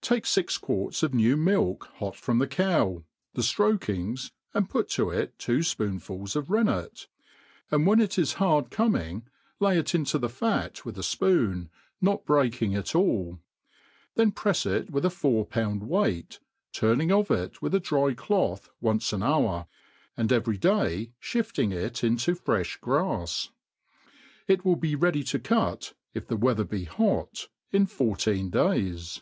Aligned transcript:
TAKE 0.00 0.26
fix 0.26 0.56
quarts 0.56 1.02
of 1.02 1.12
new 1.12 1.36
milk 1.36 1.88
hot 1.96 2.16
from 2.16 2.38
the 2.38 2.46
cow, 2.46 3.04
the 3.34 3.42
ftroakings, 3.42 4.30
and 4.54 4.70
put 4.70 4.88
to 4.90 5.10
it 5.10 5.38
two 5.38 5.58
fpoonfuls 5.58 6.34
of 6.34 6.48
rennet; 6.50 7.08
and 7.70 7.84
when 7.86 8.00
it 8.00 8.16
it 8.16 8.32
hard 8.34 8.70
coming, 8.70 9.26
lay 9.60 9.76
it 9.76 9.94
into 9.94 10.16
the 10.16 10.28
fat 10.30 10.82
with 10.84 10.96
a 10.96 11.02
fpoon, 11.02 11.68
not 12.00 12.24
break 12.24 12.62
ing 12.62 12.72
it 12.72 12.94
all; 12.94 13.40
then 14.14 14.32
prefs 14.32 14.64
it 14.64 14.88
with 14.90 15.04
a 15.04 15.10
four 15.10 15.44
pound 15.44 15.82
weight, 15.82 16.38
turning 16.72 17.12
of 17.12 17.30
it 17.30 17.60
with 17.60 17.74
a 17.74 17.80
dry 17.80 18.14
cloth 18.14 18.70
once 18.80 19.12
an 19.12 19.22
hour, 19.22 19.66
and 20.16 20.32
every 20.32 20.56
day 20.56 21.12
(hifting 21.20 21.70
it 21.72 22.02
in* 22.02 22.16
to 22.16 22.34
frcOi 22.34 22.80
grafs. 22.80 23.50
It 24.46 24.64
will 24.64 24.76
be 24.76 24.94
ready 24.94 25.24
to 25.24 25.38
cut, 25.38 25.92
if 26.14 26.26
the 26.28 26.36
weather 26.36 26.64
i>e 26.72 26.84
hot, 26.86 27.48
in 27.72 27.84
Fourteen 27.84 28.48
days. 28.48 29.20